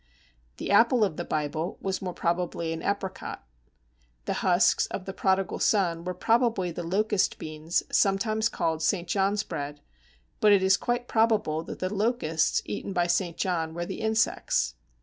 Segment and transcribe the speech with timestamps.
[0.57, 3.45] The Apple of the Bible was more probably an Apricot.
[4.25, 9.07] The husks of the prodigal son were probably the Locust beans, sometimes called St.
[9.07, 9.79] John's bread,
[10.39, 13.37] but it is quite probable that the "locusts" eaten by St.
[13.37, 14.73] John were the insects.